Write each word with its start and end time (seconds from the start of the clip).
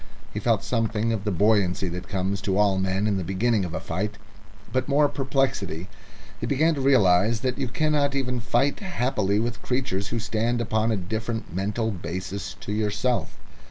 He 0.33 0.39
felt 0.39 0.63
something 0.63 1.13
of 1.13 1.25
the 1.25 1.31
buoyancy 1.31 1.87
that 1.89 2.07
comes 2.09 2.41
to 2.41 2.57
all 2.57 2.79
men 2.79 3.05
in 3.05 3.17
the 3.17 3.23
beginning 3.23 3.63
of 3.65 3.75
a 3.75 3.79
fight, 3.79 4.17
but 4.73 4.87
more 4.89 5.07
perplexity. 5.07 5.89
He 6.39 6.47
began 6.47 6.73
to 6.73 6.81
realise 6.81 7.41
that 7.41 7.59
you 7.59 7.67
cannot 7.67 8.15
even 8.15 8.39
fight 8.39 8.79
happily 8.79 9.39
with 9.39 9.61
creatures 9.61 10.07
who 10.07 10.17
stand 10.17 10.59
upon 10.59 10.91
a 10.91 10.97
different 10.97 11.53
mental 11.53 11.91
basis 11.91 12.55
to 12.61 12.71
yourself. 12.71 13.37